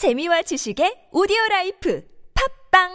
[0.00, 2.02] 재미와 지식의 오디오 라이프
[2.72, 2.88] 팟빵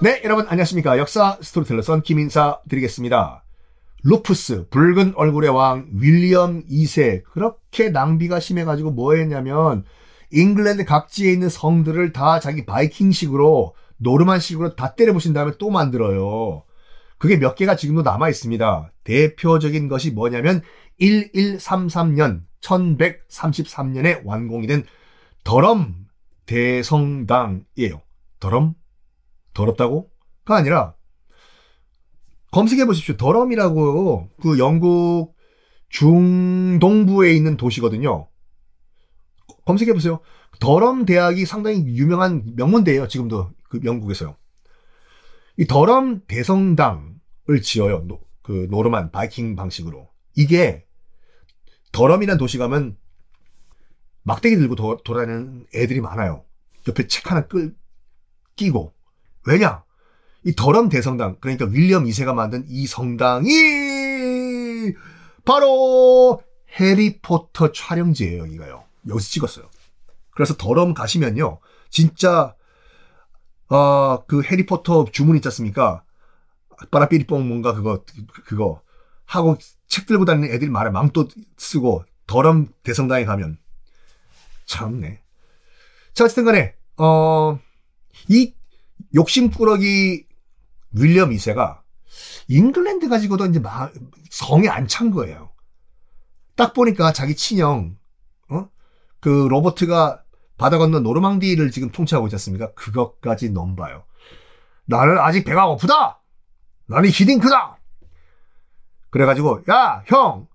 [0.00, 0.96] 네, 여러분 안녕하십니까.
[0.96, 3.44] 역사 스토리텔러 썬킴 인사드리겠습니다.
[4.02, 7.22] 루푸스, 붉은 얼굴의 왕, 윌리엄 2세.
[7.24, 9.84] 그렇게 낭비가 심해 가지고 뭐 했냐면,
[10.30, 16.64] 잉글랜드 각지에 있는 성들을 다 자기 바이킹식으로, 노르만식으로 다 때려 부신 다음에 또 만들어요.
[17.18, 18.90] 그게 몇 개가 지금도 남아 있습니다.
[19.04, 20.62] 대표적인 것이 뭐냐면,
[21.00, 24.84] 1133년, 1133년에 완공이 된
[25.44, 26.06] 더럼
[26.46, 28.02] 대성당이에요.
[28.40, 28.74] 더럼?
[29.54, 30.94] 더럽다고?가 아니라
[32.52, 33.16] 검색해 보십시오.
[33.16, 35.34] 더럼이라고 그 영국
[35.88, 38.28] 중동부에 있는 도시거든요.
[39.64, 40.20] 검색해 보세요.
[40.60, 43.08] 더럼 대학이 상당히 유명한 명문대예요.
[43.08, 44.36] 지금도 그 영국에서요.
[45.58, 48.04] 이 더럼 대성당을 지어요.
[48.06, 50.08] 노, 그 노르만 바이킹 방식으로.
[50.34, 50.86] 이게
[51.92, 52.96] 더럼이란 도시 가면
[54.22, 56.44] 막대기 들고 도, 돌아다니는 애들이 많아요.
[56.88, 57.74] 옆에 책 하나 끌
[58.56, 58.94] 끼고
[59.46, 59.84] 왜냐?
[60.44, 63.50] 이 더럼 대성당, 그러니까 윌리엄 2세가 만든 이 성당이
[65.44, 66.42] 바로
[66.78, 68.84] 해리포터 촬영지예요, 여기가요.
[69.08, 69.68] 여기서 찍었어요.
[70.30, 71.60] 그래서 더럼 가시면요,
[71.90, 72.54] 진짜
[73.68, 76.04] 어, 그 해리포터 주문 있지 않습니까?
[76.90, 78.04] 빠라삐리뽕 뭔가 그거
[78.44, 78.81] 그거
[79.34, 79.56] 하고
[79.88, 83.58] 책 들고 다니는 애들이 많아 망토 쓰고 더럼 대성당에 가면
[84.66, 85.20] 참네.
[86.14, 87.58] 자 어쨌든 간에 어
[88.28, 88.54] 이
[89.14, 90.26] 욕심꾸러기
[90.92, 91.80] 윌리엄 2세가
[92.48, 93.92] 잉글랜드 가지고도 이제 막
[94.30, 95.50] 성에 안 찬 거예요.
[96.54, 97.96] 딱 보니까 자기 친형,
[98.50, 98.68] 어?
[99.20, 100.22] 그 로버트가
[100.58, 102.72] 바다 건너 노르망디를 지금 통치하고 있지 않습니까?
[102.74, 104.04] 그것까지 넘봐요.
[104.84, 106.22] 나는 아직 배가 고프다!
[106.86, 107.78] 나는 히딩크다!
[109.12, 110.48] 그래가지고, 야, 형!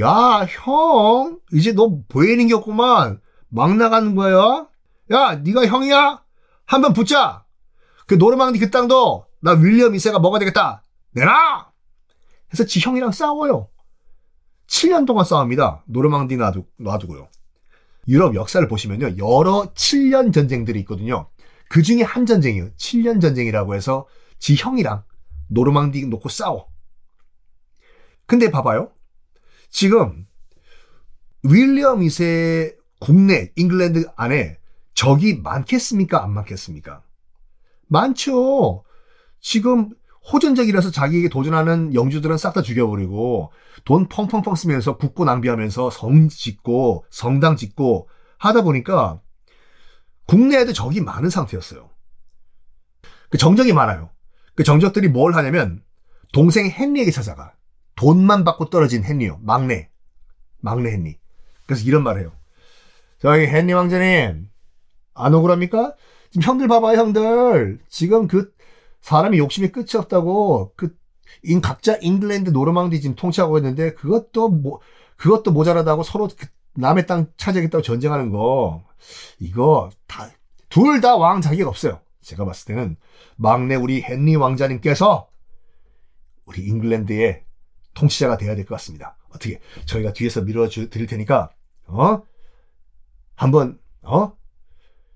[0.00, 1.38] 야, 형!
[1.52, 3.20] 이제 너 보이는 게 없구만!
[3.48, 4.66] 막 나가는 거야?
[5.12, 6.22] 야, 네가 형이야?
[6.64, 7.44] 한번 붙자!
[8.06, 10.82] 그 노르망디 그 땅도 나 윌리엄 2세가 먹어야 되겠다.
[11.12, 11.70] 내놔!
[12.52, 13.68] 해서 지 형이랑 싸워요.
[14.66, 15.84] 7년 동안 싸웁니다.
[15.86, 17.28] 노르망디 놔두, 놔두고요.
[18.08, 19.18] 유럽 역사를 보시면요.
[19.18, 21.28] 여러 7년 전쟁들이 있거든요.
[21.68, 22.70] 그 중에 한 전쟁이에요.
[22.76, 24.06] 7년 전쟁이라고 해서
[24.38, 25.04] 지 형이랑
[25.48, 26.71] 노르망디 놓고 싸워.
[28.32, 28.90] 근데 봐봐요.
[29.68, 30.26] 지금
[31.42, 34.56] 윌리엄 2세 국내 잉글랜드 안에
[34.94, 36.24] 적이 많겠습니까?
[36.24, 37.02] 안 많겠습니까?
[37.88, 38.84] 많죠.
[39.38, 39.90] 지금
[40.32, 43.52] 호전적이라서 자기에게 도전하는 영주들은 싹 다 죽여버리고
[43.84, 49.20] 돈 펑펑펑 쓰면서 국고 낭비하면서 성 짓고 성당 짓고 하다 보니까
[50.26, 51.90] 국내에도 적이 많은 상태였어요.
[53.28, 54.08] 그 정적이 많아요.
[54.54, 55.84] 그 정적들이 뭘 하냐면
[56.32, 57.52] 동생 헨리에게 찾아가.
[58.02, 59.38] 돈만 받고 떨어진 헨리요.
[59.42, 59.88] 막내.
[60.60, 61.18] 막내 헨리.
[61.66, 62.32] 그래서 이런 말을 해요.
[63.18, 64.48] 저기 헨리 왕자님
[65.14, 65.94] 안 억울합니까?
[66.30, 67.78] 지금 형들 봐봐요, 형들.
[67.88, 68.52] 지금 그
[69.02, 70.96] 사람이 욕심이 끝이 없다고 그
[71.42, 74.80] 인 각자 잉글랜드 노르망디 지금 통치하고 있는데 그것도 뭐
[75.16, 78.84] 그것도 모자라다고 서로 그 남의 땅 차지하겠다고 전쟁하는 거
[79.38, 80.28] 이거 다
[80.68, 82.00] 둘 다 왕 자격 없어요.
[82.20, 82.96] 제가 봤을 때는
[83.36, 85.28] 막내 우리 헨리 왕자님께서
[86.44, 87.44] 우리 잉글랜드의
[87.94, 89.16] 통치자가 돼야 될 것 같습니다.
[89.30, 91.50] 어떻게 저희가 뒤에서 밀어주 드릴 테니까
[91.86, 92.22] 어
[93.34, 94.36] 한번 어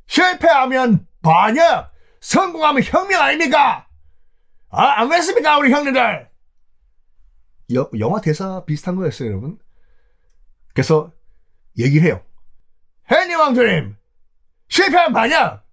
[0.06, 3.88] 실패하면 반역, 성공하면 혁명 아닙니까?
[4.68, 6.28] 아, 안 그랬습니까, 우리 형님들?
[7.74, 9.58] 여, 영화 대사 비슷한 거였어요, 여러분.
[10.72, 11.12] 그래서
[11.78, 12.22] 얘기를 해요.
[13.10, 13.96] 헨리 왕조님,
[14.68, 15.64] 실패하면 반역,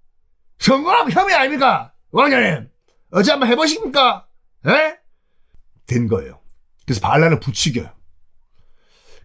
[0.60, 1.94] 성공하면 혁명 아닙니까?
[2.12, 2.70] 왕자님,
[3.12, 4.28] 어찌 한번 해보십니까?
[4.68, 4.98] 에?
[5.86, 6.40] 된 거예요.
[6.86, 7.90] 그래서 반란을 부추겨요.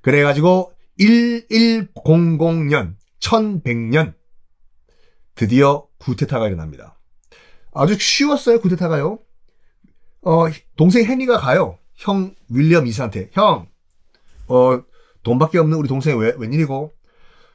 [0.02, 4.14] 그래가지고 1100년, 1100년,
[5.34, 6.96] 드디어 구테타가 일어납니다.
[7.74, 9.18] 아주 쉬웠어요, 구테타가요.
[10.22, 10.44] 어,
[10.76, 11.78] 동생 헨리가 가요.
[11.94, 13.30] 형 윌리엄 이사한테.
[13.32, 13.68] 형,
[14.48, 14.82] 어,
[15.22, 16.92] 돈밖에 없는 우리 동생이 왜, 웬일이고?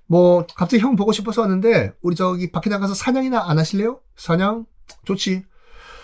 [0.06, 4.00] 뭐, 갑자기 형 보고 싶어서 왔는데, 우리 저기 밖에 나가서 사냥이나 안 하실래요?
[4.16, 4.66] 사냥?
[5.06, 5.44] 좋지.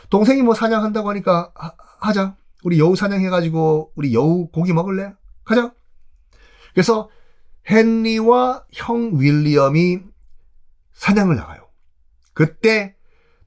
[0.09, 1.53] 동생이 뭐 사냥한다고 하니까,
[1.99, 5.13] 하, 자 우리 여우 사냥해가지고, 우리 여우 고기 먹을래?
[5.43, 5.73] 가자.
[6.73, 7.09] 그래서,
[7.69, 9.99] 헨리와 형 윌리엄이
[10.93, 11.69] 사냥을 나가요.
[12.33, 12.95] 그때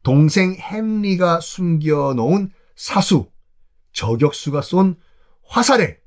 [0.03, 3.31] 동생 헨리가 숨겨놓은 사수,
[3.93, 4.97] 저격수가 쏜
[5.47, 5.99] 화살에,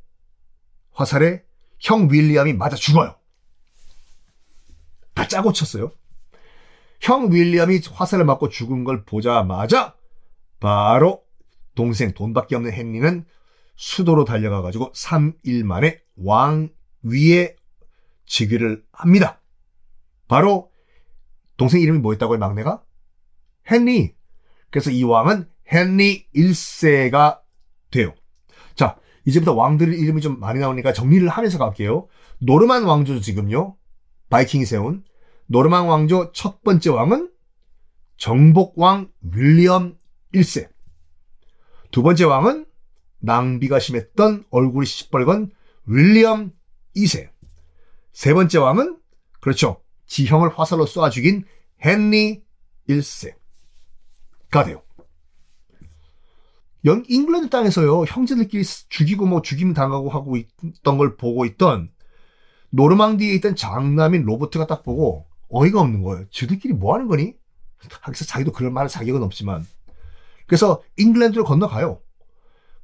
[0.91, 1.43] 화살에
[1.79, 3.15] 형 윌리엄이 맞아 죽어요.
[5.13, 5.91] 다 짜고 쳤어요.
[7.01, 9.95] 형 윌리엄이 화살을 맞고 죽은 걸 보자마자
[10.59, 11.24] 바로
[11.75, 13.25] 동생 돈밖에 없는 헨리는
[13.75, 16.69] 수도로 달려가가지고 3일 만에 왕
[17.03, 17.55] 위에
[18.25, 19.41] 즉위를 합니다.
[20.27, 20.71] 바로
[21.57, 22.83] 동생 이름이 뭐였다고요, 막내가?
[23.69, 24.15] 헨리.
[24.71, 27.41] 그래서 이 왕은 헨리 1세가
[27.91, 28.13] 돼요.
[28.75, 32.07] 자, 이제부터 왕들 이름이 좀 많이 나오니까 정리를 하면서 갈게요.
[32.39, 33.77] 노르만 왕조 지금요.
[34.29, 35.03] 바이킹이 세운
[35.47, 37.31] 노르만 왕조 첫 번째 왕은
[38.17, 39.97] 정복왕 윌리엄
[40.33, 40.69] 1세.
[41.95, 42.65] 두 번째 왕은
[43.19, 45.51] 낭비가 심했던 얼굴이 시뻘건
[45.85, 46.51] 윌리엄
[46.93, 47.29] 2세.
[48.11, 48.99] 세 번째 왕은
[49.39, 49.81] 그렇죠.
[50.05, 51.45] 지형을 화살로 쏴 죽인
[51.79, 52.43] 헨리
[52.89, 54.83] 1세가 돼요.
[56.83, 61.93] 영 잉글랜드 땅에서요 형제들끼리 죽이고 뭐 죽임 당하고 하고 있던 걸 보고 있던
[62.71, 66.25] 노르망디에 있던 장남인 로버트가 딱 보고 어이가 없는 거예요.
[66.29, 67.35] 저들끼리 뭐 하는 거니?
[68.01, 69.65] 하기서 자기도 그럴 만한 자격은 없지만
[70.47, 72.01] 그래서 잉글랜드를 건너가요.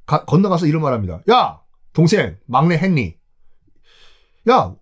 [0.06, 1.22] 가, 건너가서 이런 말합니다.
[1.30, 1.60] 야
[1.92, 3.18] 동생 막내 헨리
[4.48, 4.74] 야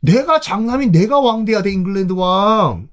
[0.00, 2.88] 내가 장남인 내가 왕 돼야 돼 잉글랜드 왕.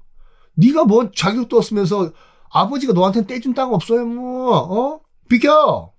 [0.54, 2.12] 네가 뭔 자격도 없으면서
[2.50, 5.00] 아버지가 너한테는 떼준 땅 없어요 뭐 어?
[5.28, 5.92] 비켜!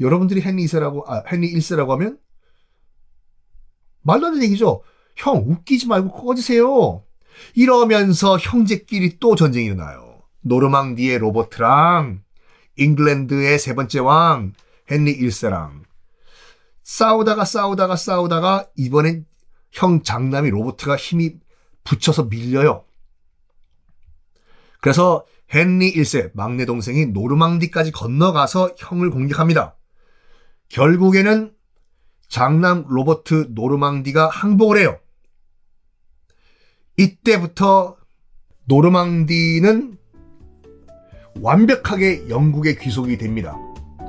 [0.00, 2.18] 여러분들이 헨리 2세라고, 아, 헨리 1세라고 하면?
[4.02, 4.82] 말도 안 되는 얘기죠.
[5.16, 7.04] 형, 웃기지 말고 꺼지세요.
[7.54, 10.11] 이러면서 형제끼리 또 전쟁이 일어나요.
[10.42, 12.22] 노르망디의 로버트랑
[12.76, 14.52] 잉글랜드의 세 번째 왕
[14.90, 15.82] 헨리 1세랑
[16.82, 19.26] 싸우다가 싸우다가 싸우다가 이번엔
[19.70, 21.36] 형 장남이 로버트가 힘이
[21.84, 22.84] 붙여서 밀려요.
[24.80, 25.24] 그래서
[25.54, 29.76] 헨리 1세 막내 동생이 노르망디까지 건너가서 형을 공격합니다.
[30.68, 31.54] 결국에는
[32.28, 34.98] 장남 로버트 노르망디가 항복을 해요.
[36.96, 37.96] 이때부터
[38.64, 39.98] 노르망디는
[41.40, 43.56] 완벽하게 영국의 귀속이 됩니다.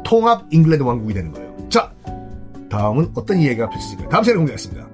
[0.03, 1.69] 통합 잉글랜드 왕국이 되는 거예요.
[1.69, 1.91] 자,
[2.69, 4.09] 다음은 어떤 이야기가 펼쳐질까요?
[4.09, 4.92] 다음 시간에 공개하겠습니다.